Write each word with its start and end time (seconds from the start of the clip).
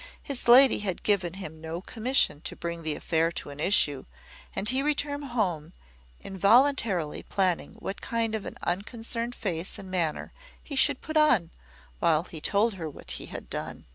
His 0.23 0.47
lady 0.47 0.79
had 0.79 1.03
given 1.03 1.33
him 1.35 1.61
no 1.61 1.79
commission 1.79 2.41
to 2.45 2.55
bring 2.55 2.81
the 2.81 2.95
affair 2.95 3.31
to 3.33 3.51
an 3.51 3.59
issue; 3.59 4.05
and 4.55 4.67
he 4.67 4.81
returned 4.81 5.25
home, 5.25 5.73
involuntarily 6.21 7.21
planning 7.21 7.73
what 7.75 8.01
kind 8.01 8.33
of 8.33 8.47
an 8.47 8.57
unconcerned 8.63 9.35
face 9.35 9.77
and 9.77 9.91
manner 9.91 10.33
he 10.63 10.75
should 10.75 11.01
put 11.01 11.17
on, 11.17 11.51
while 11.99 12.23
he 12.23 12.41
told 12.41 12.73
her 12.73 12.89
what 12.89 13.11
he 13.11 13.27
had 13.27 13.47
done. 13.47 13.85